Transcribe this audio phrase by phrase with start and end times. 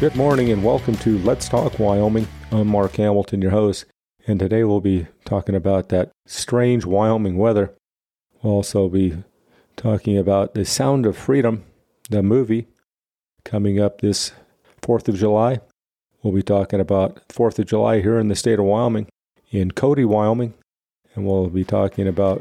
[0.00, 2.26] Good morning and welcome to Let's Talk Wyoming.
[2.50, 3.84] I'm Mark Hamilton, your host,
[4.26, 7.74] and today we'll be talking about that strange Wyoming weather.
[8.40, 9.22] We'll also be
[9.76, 11.64] talking about The Sound of Freedom,
[12.08, 12.66] the movie,
[13.44, 14.32] coming up this
[14.80, 15.60] 4th of July.
[16.22, 19.06] We'll be talking about 4th of July here in the state of Wyoming,
[19.50, 20.54] in Cody, Wyoming,
[21.14, 22.40] and we'll be talking about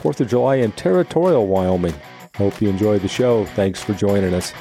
[0.00, 1.94] 4th of July in territorial Wyoming.
[2.36, 3.46] Hope you enjoyed the show.
[3.46, 4.52] Thanks for joining us.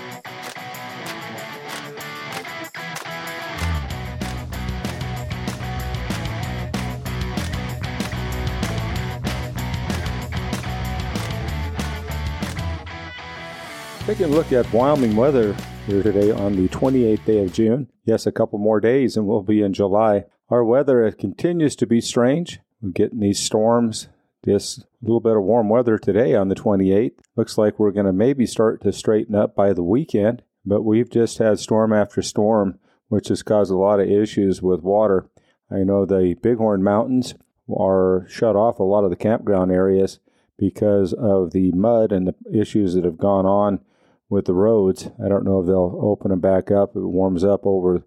[14.09, 17.88] Taking a look at Wyoming weather here today on the 28th day of June.
[18.05, 20.26] Yes, a couple more days and we'll be in July.
[20.49, 22.60] Our weather continues to be strange.
[22.82, 24.10] We're getting these storms,
[24.43, 27.20] just a little bit of warm weather today on the 28th.
[27.35, 31.12] Looks like we're going to maybe start to straighten up by the weekend, but we've
[31.12, 32.79] just had storm after storm,
[33.10, 35.29] which has caused a lot of issues with water.
[35.70, 37.35] I know the Bighorn Mountains
[37.71, 40.20] are shut off a lot of the campground areas
[40.57, 43.82] because of the mud and the issues that have gone on
[44.30, 45.10] with the roads.
[45.24, 46.96] I don't know if they'll open them back up.
[46.96, 48.05] It warms up over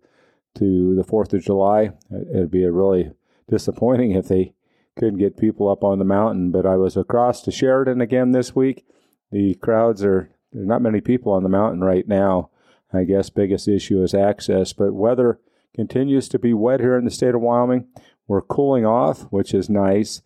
[0.57, 1.93] to the 4th of July.
[2.11, 3.11] It'd be a really
[3.51, 4.55] disappointing if they
[4.97, 6.51] couldn't get people up on the mountain.
[6.51, 8.87] But I was across to Sheridan again this week.
[9.31, 12.51] The crowds are, not many people on the mountain right now.
[12.93, 15.41] I guess biggest issue is access, but weather
[15.75, 17.87] continues to be wet here in the state of Wyoming.
[18.29, 20.21] We're cooling off, which is nice,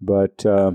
[0.00, 0.72] but uh,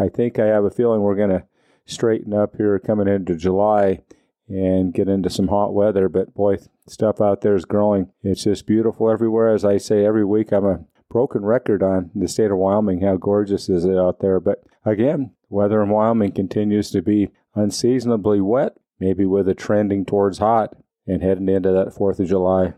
[0.00, 1.44] I think I have a feeling we're going to
[1.84, 4.00] straighten up here coming into July
[4.48, 6.08] and get into some hot weather.
[6.08, 8.10] But boy, stuff out there is growing.
[8.22, 9.48] It's just beautiful everywhere.
[9.48, 13.00] As I say every week, I'm a broken record on the state of Wyoming.
[13.00, 14.40] How gorgeous is it out there?
[14.40, 20.38] But again, weather in Wyoming continues to be unseasonably wet, maybe with a trending towards
[20.38, 22.74] hot and heading into that 4th of July.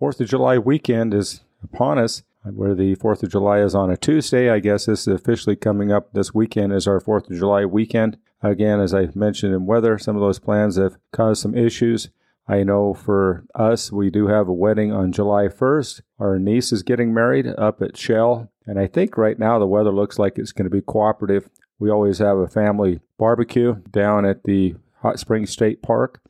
[0.00, 3.96] 4th of July weekend is upon us where the 4th of July is on a
[3.96, 4.50] Tuesday.
[4.50, 8.18] I guess this is officially coming up this weekend is our 4th of July weekend.
[8.42, 12.10] Again, as I mentioned in weather, some of those plans have caused some issues.
[12.48, 16.00] I know for us, we do have a wedding on July 1st.
[16.18, 18.50] Our niece is getting married up at Shell.
[18.66, 21.48] And I think right now the weather looks like it's going to be cooperative.
[21.78, 26.20] We always have a family barbecue down at the Hot Springs State Park.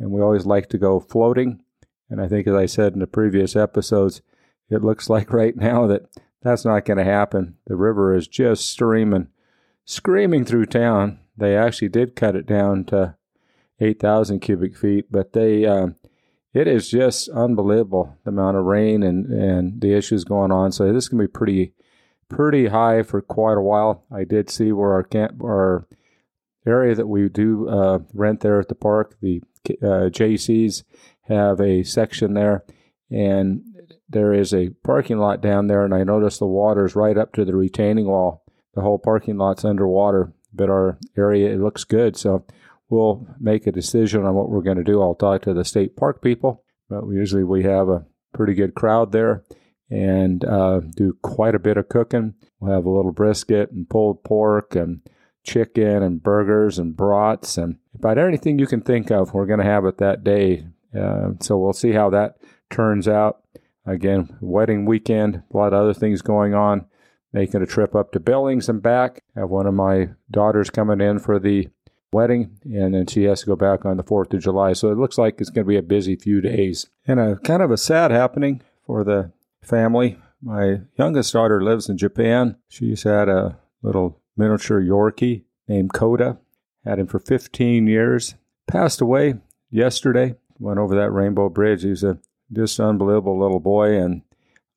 [0.00, 1.62] And we always like to go floating.
[2.10, 4.20] And I think, as I said in the previous episodes,
[4.68, 6.06] it looks like right now that
[6.42, 7.56] that's not going to happen.
[7.66, 9.28] The river is just streaming,
[9.84, 11.20] screaming through town.
[11.36, 13.16] They actually did cut it down to
[13.80, 15.96] 8,000 cubic feet, but they, um,
[16.54, 20.72] it is just unbelievable the amount of rain and, and the issues going on.
[20.72, 21.72] So this to be pretty,
[22.28, 24.04] pretty high for quite a while.
[24.10, 25.86] I did see where our camp, our
[26.66, 29.42] area that we do uh, rent there at the park, the
[29.82, 30.84] uh, Jaycees
[31.22, 32.64] have a section there,
[33.10, 33.62] and
[34.08, 37.32] there is a parking lot down there, and I noticed the water is right up
[37.34, 38.44] to the retaining wall.
[38.74, 42.16] The whole parking lot's underwater, but our area it looks good.
[42.16, 42.44] So
[42.88, 45.00] we'll make a decision on what we're going to do.
[45.00, 48.04] I'll talk to the state park people, but we usually we have a
[48.34, 49.44] pretty good crowd there
[49.90, 52.34] and uh, do quite a bit of cooking.
[52.60, 55.00] We'll have a little brisket and pulled pork and
[55.44, 59.64] chicken and burgers and brats and about anything you can think of, we're going to
[59.64, 60.66] have it that day.
[60.98, 62.36] Uh, so we'll see how that
[62.70, 63.42] turns out.
[63.84, 66.86] Again, wedding weekend, a lot of other things going on.
[67.32, 69.22] Making a trip up to Billings and back.
[69.34, 71.68] Have one of my daughters coming in for the
[72.12, 74.74] wedding, and then she has to go back on the 4th of July.
[74.74, 76.88] So it looks like it's going to be a busy few days.
[77.06, 79.32] And a kind of a sad happening for the
[79.62, 80.18] family.
[80.42, 82.56] My youngest daughter lives in Japan.
[82.68, 86.38] She's had a little miniature Yorkie named Kota.
[86.84, 88.34] Had him for 15 years.
[88.66, 89.34] Passed away
[89.70, 90.34] yesterday.
[90.58, 91.82] Went over that Rainbow Bridge.
[91.82, 92.18] He's a
[92.52, 94.22] just unbelievable little boy and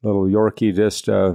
[0.01, 1.33] little Yorkie just uh,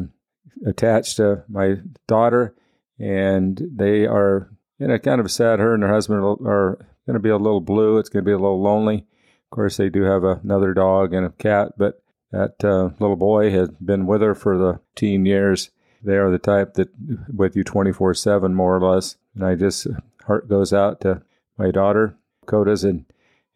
[0.66, 1.76] attached to my
[2.06, 2.54] daughter,
[2.98, 5.58] and they are you know kind of sad.
[5.58, 7.98] Her and her husband are going to be a little blue.
[7.98, 9.06] It's going to be a little lonely.
[9.44, 13.50] Of course, they do have another dog and a cat, but that uh, little boy
[13.50, 15.70] has been with her for the teen years.
[16.02, 16.88] They are the type that
[17.34, 19.16] with you 24 7, more or less.
[19.34, 19.86] And I just,
[20.26, 21.22] heart goes out to
[21.58, 22.16] my daughter.
[22.46, 23.06] Kota's in,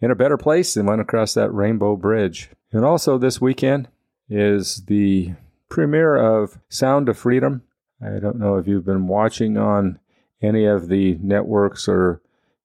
[0.01, 2.51] in a better place and went across that rainbow bridge.
[2.73, 3.89] And also this weekend
[4.29, 5.33] is the
[5.69, 7.63] premiere of Sound of Freedom.
[8.03, 9.99] I don't know if you've been watching on
[10.43, 12.21] any of the networks or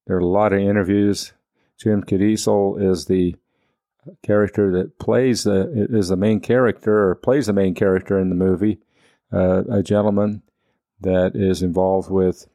[0.06, 1.34] there are a lot of interviews.
[1.78, 3.36] Jim Caviezel is the
[4.24, 8.36] character that plays the is the main character or plays the main character in the
[8.36, 8.80] movie,
[9.32, 10.42] uh, a gentleman
[11.00, 12.48] that is involved with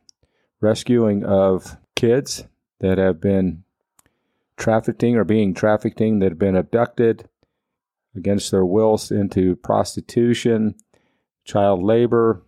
[0.61, 2.45] rescuing of kids
[2.81, 3.65] that have been
[4.57, 7.29] trafficking or being trafficked that have been abducted
[8.17, 10.75] against their wills into prostitution,
[11.45, 12.43] child labor.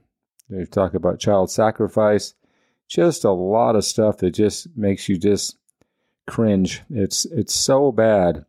[0.49, 2.35] They talk about child sacrifice.
[2.89, 5.59] Just a lot of stuff that just makes you just
[6.27, 6.83] cringe.
[6.91, 8.45] It's it's so bad.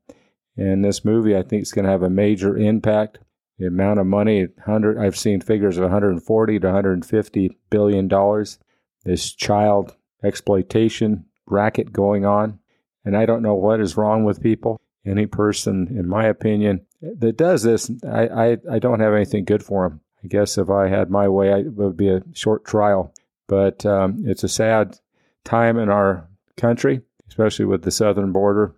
[0.56, 3.20] And this movie, I think, is going to have a major impact.
[3.60, 8.60] The amount of money, hundred, I've seen figures of 140 to 150 billion dollars.
[9.04, 12.60] This child exploitation racket going on,
[13.06, 14.80] and I don't know what is wrong with people.
[15.08, 19.64] Any person, in my opinion, that does this, I, I, I don't have anything good
[19.64, 20.02] for them.
[20.24, 23.14] I guess if I had my way, it would be a short trial.
[23.48, 25.00] But um, it's a sad
[25.44, 26.28] time in our
[26.58, 28.76] country, especially with the southern border.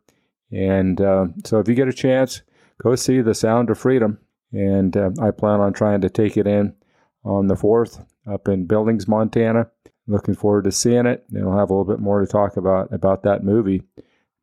[0.51, 2.41] And uh, so if you get a chance,
[2.81, 4.19] go see The Sound of Freedom.
[4.51, 6.75] And uh, I plan on trying to take it in
[7.23, 9.69] on the 4th up in Billings, Montana.
[10.07, 11.25] Looking forward to seeing it.
[11.31, 13.83] And we'll have a little bit more to talk about about that movie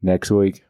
[0.03, 0.65] next week.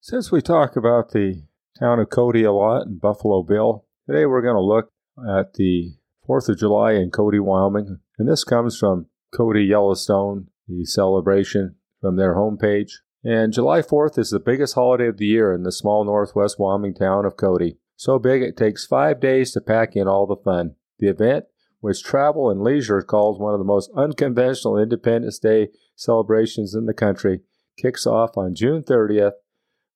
[0.00, 1.44] Since we talk about the
[1.78, 5.94] town of Cody a lot and Buffalo Bill, today we're going to look at the
[6.28, 8.00] 4th of July in Cody, Wyoming.
[8.18, 12.90] And this comes from Cody Yellowstone, the celebration from their homepage.
[13.24, 16.94] And July 4th is the biggest holiday of the year in the small northwest Wyoming
[16.94, 17.78] town of Cody.
[17.96, 20.74] So big it takes five days to pack in all the fun.
[20.98, 21.46] The event,
[21.80, 26.94] which Travel and Leisure calls one of the most unconventional Independence Day celebrations in the
[26.94, 27.40] country,
[27.76, 29.32] kicks off on June 30th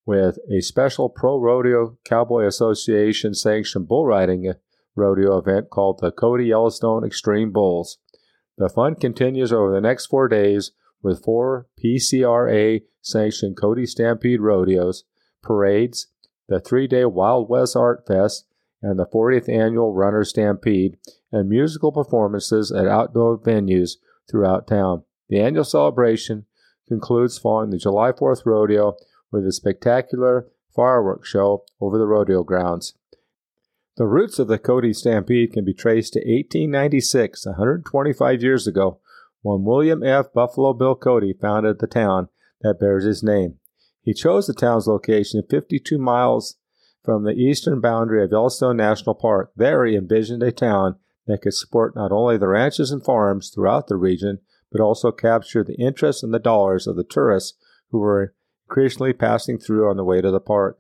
[0.07, 4.53] with a special Pro Rodeo Cowboy Association sanctioned bull riding
[4.97, 7.99] rodeo event called the Cody Yellowstone Extreme Bulls.
[8.57, 10.73] The fun continues over the next four days
[11.03, 15.05] with four PCRA sanctioned Cody Stampede rodeos,
[15.43, 16.09] parades,
[16.49, 18.47] the three day Wild West Art Fest,
[18.83, 20.97] and the 40th annual Runner Stampede,
[21.31, 23.93] and musical performances at outdoor venues
[24.29, 25.05] throughout town.
[25.29, 26.47] The annual celebration
[26.89, 28.97] concludes following the July 4th rodeo
[29.31, 32.95] with a spectacular fireworks show over the rodeo grounds.
[33.97, 39.01] The roots of the Cody Stampede can be traced to 1896, 125 years ago,
[39.43, 40.33] when William F.
[40.33, 42.29] Buffalo Bill Cody founded the town
[42.61, 43.57] that bears his name.
[44.03, 46.57] He chose the town's location 52 miles
[47.05, 49.53] from the eastern boundary of Yellowstone National Park.
[49.57, 50.97] There he envisioned a town
[51.27, 54.39] that could support not only the ranches and farms throughout the region,
[54.71, 57.57] but also capture the interest and the dollars of the tourists
[57.91, 58.35] who were
[58.69, 60.79] increasingly passing through on the way to the park.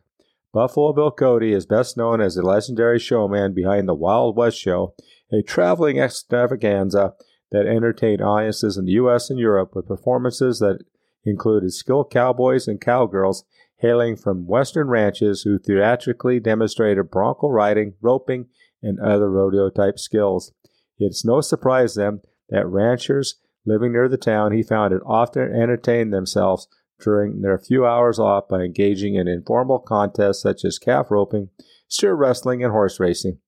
[0.52, 4.94] Buffalo Bill Cody is best known as the legendary showman behind the Wild West Show,
[5.32, 7.14] a traveling extravaganza
[7.50, 9.30] that entertained audiences in the U.S.
[9.30, 10.84] and Europe with performances that
[11.24, 13.44] included skilled cowboys and cowgirls
[13.78, 18.46] hailing from western ranches who theatrically demonstrated bronco riding, roping,
[18.82, 20.52] and other rodeo type skills.
[20.98, 23.36] It's no surprise then that ranchers
[23.68, 26.66] living near the town he founded often entertained themselves
[27.00, 31.50] during their few hours off by engaging in informal contests such as calf roping,
[31.86, 33.38] steer wrestling, and horse racing.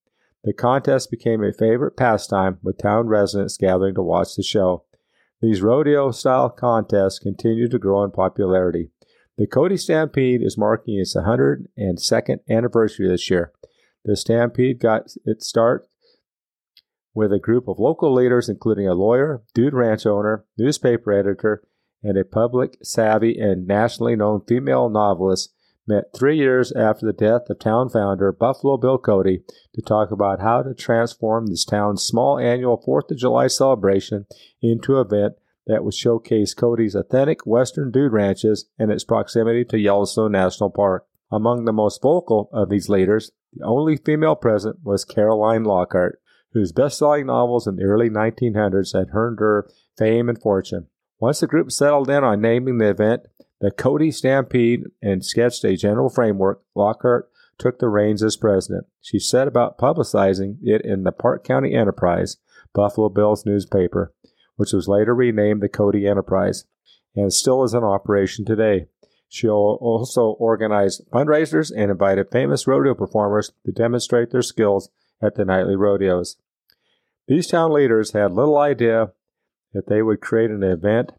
[0.45, 4.85] The contest became a favorite pastime with town residents gathering to watch the show.
[5.43, 8.91] These rodeo style contests continue to grow in popularity.
[9.37, 13.53] The Cody Stampede is marking its 102nd anniversary this year.
[14.05, 15.87] The Stampede got its start
[17.15, 21.63] with a group of local leaders, including a lawyer, dude ranch owner, newspaper editor,
[22.03, 25.53] and a public savvy and nationally known female novelist
[25.87, 29.43] met three years after the death of town founder Buffalo Bill Cody
[29.75, 34.27] to talk about how to transform this town's small annual 4th of July celebration
[34.63, 35.35] into an event
[35.67, 41.07] that would showcase Cody's authentic western dude ranches and its proximity to Yellowstone National Park.
[41.31, 46.21] Among the most vocal of these leaders, the only female present was Caroline Lockhart,
[46.53, 50.87] whose best-selling novels in the early 1900s had earned her fame and fortune.
[51.19, 53.23] Once the group settled in on naming the event
[53.61, 58.87] the Cody Stampede and sketched a general framework, Lockhart took the reins as president.
[59.03, 62.39] She set about publicizing it in the Park County Enterprise,
[62.73, 64.15] Buffalo Bill's newspaper,
[64.57, 66.65] which was later renamed the Cody Enterprise
[67.15, 68.87] and still is in operation today.
[69.29, 74.91] She also organized fundraisers and invited famous rodeo performers to demonstrate their skills
[75.23, 76.37] at the nightly rodeos.
[77.29, 79.13] These town leaders had little idea
[79.73, 81.13] that they would create an event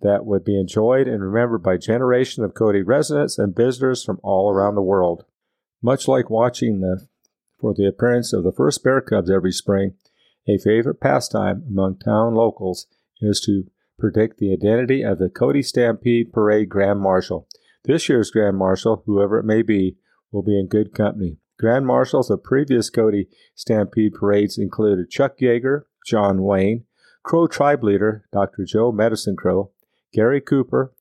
[0.00, 4.50] that would be enjoyed and remembered by generations of Cody residents and visitors from all
[4.50, 5.24] around the world.
[5.82, 7.06] Much like watching the,
[7.60, 9.94] for the appearance of the first bear cubs every spring,
[10.46, 12.86] a favorite pastime among town locals
[13.20, 13.64] is to
[13.98, 17.48] predict the identity of the Cody Stampede Parade Grand Marshal.
[17.84, 19.96] This year's Grand Marshal, whoever it may be,
[20.30, 21.38] will be in good company.
[21.58, 26.84] Grand Marshals of previous Cody Stampede parades included Chuck Yeager, John Wayne,
[27.24, 28.64] Crow tribe leader Dr.
[28.64, 29.72] Joe Medicine Crow,
[30.12, 30.94] Gary Cooper,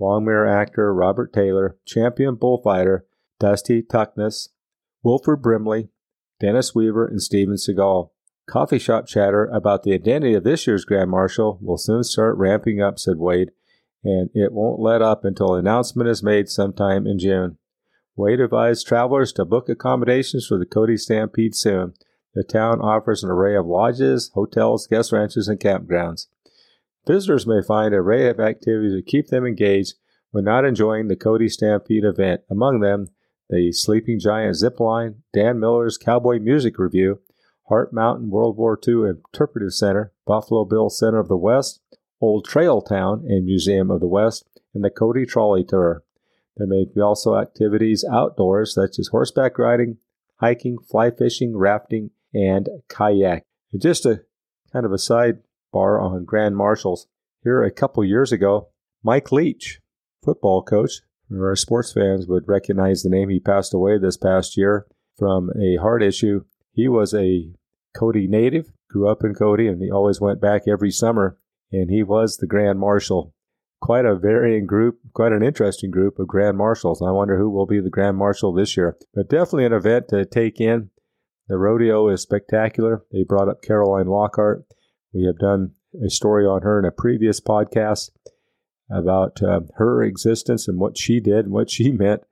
[0.00, 3.04] Longmire actor Robert Taylor, champion bullfighter
[3.38, 4.50] Dusty Tuckness,
[5.02, 5.88] Wilford Brimley,
[6.40, 8.10] Dennis Weaver, and Steven Seagal.
[8.48, 12.80] Coffee shop chatter about the identity of this year's Grand Marshal will soon start ramping
[12.80, 13.50] up, said Wade,
[14.04, 17.58] and it won't let up until an announcement is made sometime in June.
[18.16, 21.92] Wade advised travelers to book accommodations for the Cody Stampede soon.
[22.34, 26.26] The town offers an array of lodges, hotels, guest ranches, and campgrounds.
[27.06, 29.94] Visitors may find an array of activities to keep them engaged
[30.30, 32.40] when not enjoying the Cody Stampede event.
[32.50, 33.08] Among them,
[33.48, 37.18] the Sleeping Giant Zip Line, Dan Miller's Cowboy Music Revue,
[37.68, 41.80] Heart Mountain World War II Interpretive Center, Buffalo Bill Center of the West,
[42.20, 46.02] Old Trail Town and Museum of the West, and the Cody Trolley Tour.
[46.56, 49.98] There may be also activities outdoors such as horseback riding,
[50.36, 53.42] hiking, fly fishing, rafting, and kayak.
[53.72, 54.22] And just a
[54.72, 57.06] kind of a sidebar on Grand Marshals.
[57.42, 58.68] Here a couple years ago,
[59.02, 59.80] Mike Leach,
[60.24, 63.28] football coach, our sports fans would recognize the name.
[63.28, 64.86] He passed away this past year
[65.16, 66.44] from a heart issue.
[66.72, 67.50] He was a
[67.96, 71.38] Cody native, grew up in Cody, and he always went back every summer.
[71.72, 73.34] And he was the Grand Marshal
[73.86, 77.00] quite a varying group, quite an interesting group of Grand Marshals.
[77.00, 78.96] I wonder who will be the Grand Marshal this year.
[79.14, 80.90] But definitely an event to take in.
[81.46, 83.04] The rodeo is spectacular.
[83.12, 84.64] They brought up Caroline Lockhart.
[85.14, 85.74] We have done
[86.04, 88.10] a story on her in a previous podcast
[88.90, 92.22] about uh, her existence and what she did and what she meant.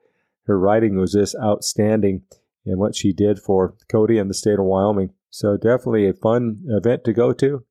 [0.46, 2.22] Her writing was just outstanding
[2.66, 5.10] and what she did for Cody and the state of Wyoming.
[5.30, 7.64] So definitely a fun event to go to.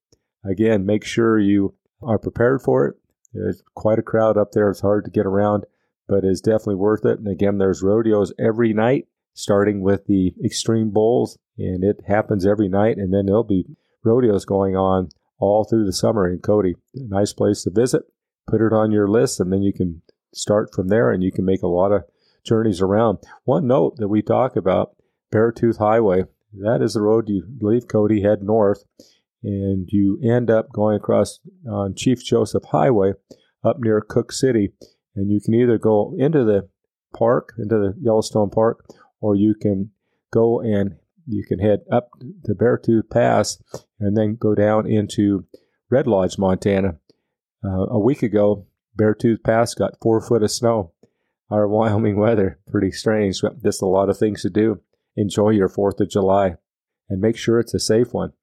[0.50, 2.96] Again, make sure you are prepared for it.
[3.34, 4.70] There's quite a crowd up there.
[4.70, 5.66] It's hard to get around,
[6.08, 7.20] but it's definitely worth it.
[7.20, 12.70] And again, there's rodeos every night, starting with the Extreme Bulls, and it happens every
[12.70, 12.98] night.
[12.98, 13.66] And then there'll be
[14.04, 15.10] rodeos going on
[15.40, 16.75] all through the summer in Cody.
[16.94, 18.04] Nice place to visit.
[18.48, 20.02] Put it on your list, and then you can
[20.34, 22.04] start from there, and you can make a lot of
[22.44, 23.20] journeys around.
[23.46, 24.96] One note that we talk about
[25.34, 26.25] Beartooth Highway.
[26.54, 28.84] That is the road you leave Cody, head north,
[29.44, 33.14] and you end up going across on Chief Joseph Highway
[33.64, 34.74] up near Cooke City.
[35.16, 36.70] And you can either go into the
[37.16, 38.86] park, into the Yellowstone Park,
[39.22, 39.92] or you can
[40.32, 40.96] go and
[41.28, 43.62] you can head up the Beartooth Pass
[44.00, 45.46] and then go down into
[45.90, 46.98] Red Lodge, Montana.
[47.64, 48.66] Uh, a week ago,
[49.00, 50.94] Beartooth Pass got four foot of snow.
[51.50, 53.42] Our Wyoming weather, pretty strange.
[53.64, 54.82] Just a lot of things to do.
[55.16, 56.56] Enjoy your 4th of July
[57.10, 58.34] and make sure it's a safe one.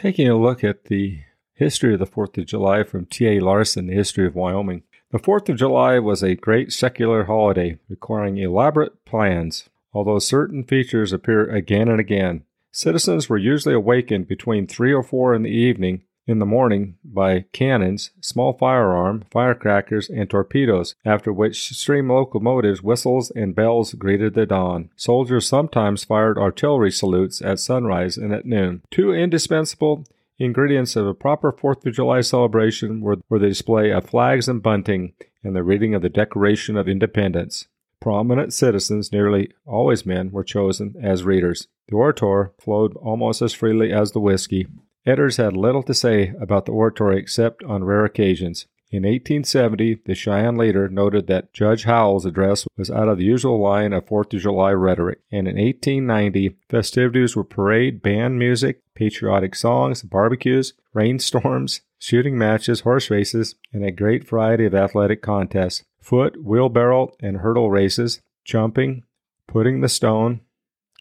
[0.00, 1.18] Taking a look at the
[1.52, 3.38] history of the 4th of July from T.A.
[3.38, 4.82] Larson, The History of Wyoming.
[5.10, 9.68] The 4th of July was a great secular holiday requiring elaborate plans.
[9.92, 15.34] Although certain features appear again and again, citizens were usually awakened between 3 or 4
[15.34, 21.76] in the evening in the morning by cannons, small firearm, firecrackers, and torpedoes, after which
[21.76, 24.90] steam locomotives, whistles, and bells greeted the dawn.
[24.96, 28.82] Soldiers sometimes fired artillery salutes at sunrise and at noon.
[28.90, 30.04] Two indispensable
[30.38, 34.62] ingredients of a proper Fourth of July celebration were, were the display of flags and
[34.62, 37.66] bunting and the reading of the Declaration of Independence.
[38.00, 41.68] Prominent citizens, nearly always men, were chosen as readers.
[41.88, 44.66] The orator flowed almost as freely as the whiskey,
[45.06, 48.66] Editors had little to say about the oratory except on rare occasions.
[48.92, 53.60] In 1870, the Cheyenne leader noted that Judge Howell's address was out of the usual
[53.60, 59.54] line of Fourth of July rhetoric, and in 1890, festivities were parade, band music, patriotic
[59.54, 66.42] songs, barbecues, rainstorms, shooting matches, horse races, and a great variety of athletic contests foot,
[66.42, 69.04] wheelbarrow, and hurdle races, jumping,
[69.46, 70.40] putting the stone,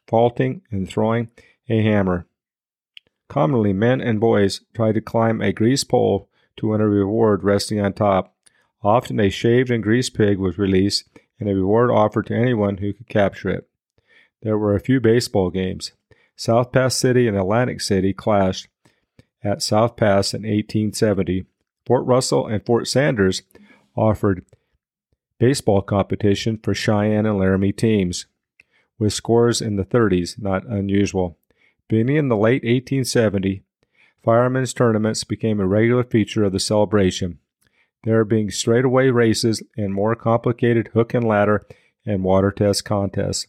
[0.07, 1.31] vaulting, and throwing
[1.69, 2.27] a hammer.
[3.29, 7.79] Commonly, men and boys try to climb a grease pole to win a reward resting
[7.79, 8.35] on top.
[8.83, 11.07] Often, a shaved and greased pig was released
[11.39, 13.69] and a reward offered to anyone who could capture it.
[14.41, 15.93] There were a few baseball games.
[16.35, 18.67] South Pass City and Atlantic City clashed
[19.43, 21.45] at South Pass in 1870.
[21.85, 23.41] Fort Russell and Fort Sanders
[23.95, 24.45] offered
[25.37, 28.25] baseball competition for Cheyenne and Laramie teams,
[28.97, 31.37] with scores in the 30s, not unusual.
[31.89, 33.63] Beginning in the late 1870,
[34.23, 37.39] firemen's tournaments became a regular feature of the celebration.
[38.03, 41.65] There being straightaway races and more complicated hook and ladder
[42.05, 43.47] and water test contests.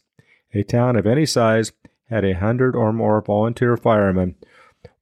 [0.55, 1.71] A town of any size
[2.09, 4.35] had a hundred or more volunteer firemen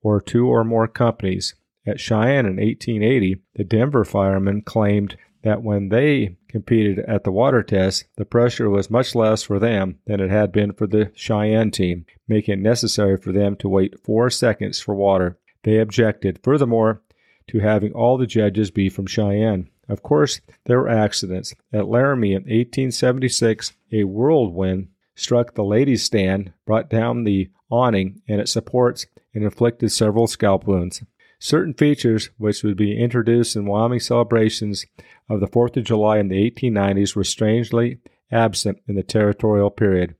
[0.02, 1.56] or two or more companies.
[1.88, 7.64] At Cheyenne in 1880, the Denver firemen claimed that when they competed at the water
[7.64, 11.72] test, the pressure was much less for them than it had been for the Cheyenne
[11.72, 15.38] team, making it necessary for them to wait four seconds for water.
[15.64, 16.40] They objected.
[16.44, 17.02] Furthermore,
[17.48, 19.70] to having all the judges be from Cheyenne.
[19.88, 21.56] Of course, there were accidents.
[21.74, 28.40] At Laramie in 1876, a whirlwind struck the ladies' stand, brought down the awning and
[28.40, 31.04] its supports, and inflicted several scalp wounds.
[31.40, 34.86] Certain features which would be introduced in Wyoming celebrations
[35.30, 40.16] of the 4th of July in the 1890s were strangely absent in the territorial period.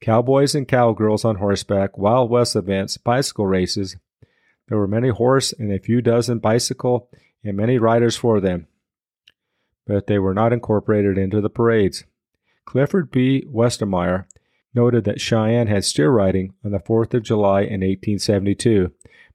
[0.00, 3.96] Cowboys and cowgirls on horseback, Wild West events, bicycle races.
[4.66, 7.08] There were many horse and a few dozen bicycle
[7.44, 8.66] and many riders for them,
[9.86, 12.04] but they were not incorporated into the parades.
[12.64, 13.44] Clifford B.
[13.48, 14.26] Westermeier
[14.74, 18.92] noted that Cheyenne had steer riding on the 4th of July in 1872,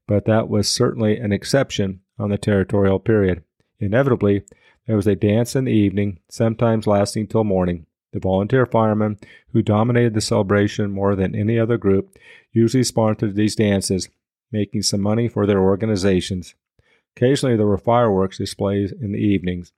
[0.08, 3.44] but that was certainly an exception on the territorial period.
[3.80, 4.44] Inevitably,
[4.88, 7.86] there was a dance in the evening, sometimes lasting till morning.
[8.14, 9.20] The volunteer firemen,
[9.52, 12.18] who dominated the celebration more than any other group,
[12.54, 14.10] usually sponsored these dances,
[14.52, 16.56] making some money for their organizations.
[17.16, 19.74] Occasionally, there were fireworks displays in the evenings.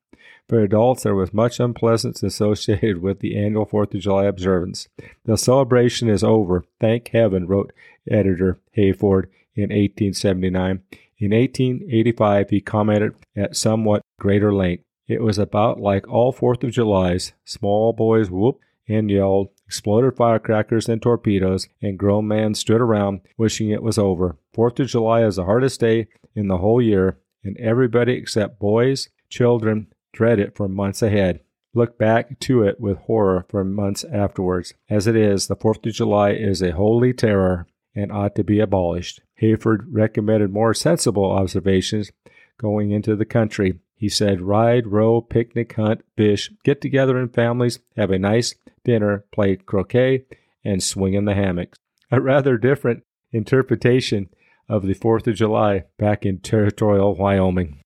[0.47, 4.87] For adults, there was much unpleasantness associated with the annual Fourth of July observance.
[5.25, 7.73] The celebration is over, thank heaven, wrote
[8.09, 10.81] editor Hayford in 1879.
[11.17, 14.83] In 1885, he commented at somewhat greater length.
[15.07, 17.33] It was about like all Fourth of Julys.
[17.43, 23.69] Small boys whooped and yelled, exploded firecrackers and torpedoes, and grown men stood around wishing
[23.69, 24.37] it was over.
[24.53, 29.09] Fourth of July is the hardest day in the whole year, and everybody except boys,
[29.29, 31.41] children, dread it for months ahead.
[31.73, 34.73] Look back to it with horror for months afterwards.
[34.89, 38.59] As it is, the 4th of July is a holy terror and ought to be
[38.59, 39.21] abolished.
[39.41, 42.11] Hayford recommended more sensible observations
[42.57, 43.79] going into the country.
[43.95, 49.25] He said, ride, row, picnic, hunt, fish, get together in families, have a nice dinner,
[49.31, 50.25] play croquet,
[50.63, 51.77] and swing in the hammocks.
[52.11, 54.29] A rather different interpretation
[54.67, 57.79] of the 4th of July back in territorial Wyoming.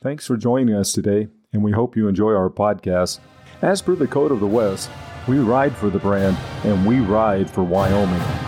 [0.00, 3.18] Thanks for joining us today, and we hope you enjoy our podcast.
[3.60, 4.88] As per the Code of the West,
[5.28, 8.47] we ride for the brand and we ride for Wyoming.